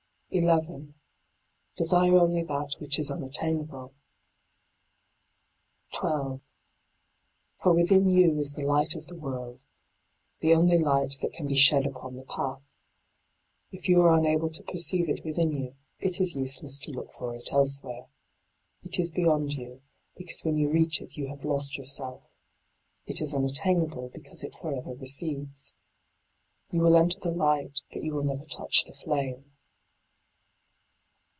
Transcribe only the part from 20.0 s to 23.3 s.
because when you reach it you have lost yourself. It